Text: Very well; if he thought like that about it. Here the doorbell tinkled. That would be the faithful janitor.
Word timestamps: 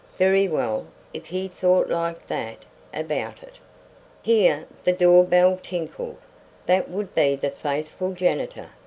Very 0.17 0.47
well; 0.47 0.87
if 1.13 1.27
he 1.27 1.47
thought 1.47 1.87
like 1.87 2.25
that 2.25 2.65
about 2.91 3.43
it. 3.43 3.59
Here 4.23 4.65
the 4.83 4.93
doorbell 4.93 5.59
tinkled. 5.61 6.17
That 6.65 6.89
would 6.89 7.13
be 7.13 7.35
the 7.35 7.51
faithful 7.51 8.13
janitor. 8.13 8.71